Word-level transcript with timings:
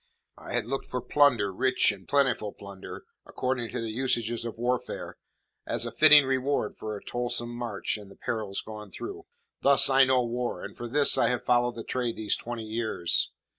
I 0.35 0.53
had 0.53 0.65
looked 0.65 0.87
for 0.87 0.99
plunder, 0.99 1.53
rich 1.53 1.91
and 1.91 2.07
plentiful 2.07 2.53
plunder, 2.53 3.05
according 3.23 3.69
to 3.69 3.79
the 3.81 3.91
usages 3.91 4.45
of 4.45 4.57
warfare, 4.57 5.15
as 5.67 5.85
a 5.85 5.91
fitting 5.91 6.25
reward 6.25 6.75
for 6.75 6.97
a 6.97 7.03
toilsome 7.05 7.53
march 7.55 7.97
and 7.99 8.09
the 8.09 8.15
perils 8.15 8.61
gone 8.65 8.89
through. 8.89 9.27
"Thus 9.61 9.91
I 9.91 10.05
know 10.05 10.23
war, 10.23 10.63
and 10.65 10.75
for 10.75 10.87
this 10.89 11.13
have 11.17 11.41
I 11.41 11.45
followed 11.45 11.75
the 11.75 11.83
trade 11.83 12.15
these 12.15 12.35
twenty 12.35 12.65
years. 12.65 13.31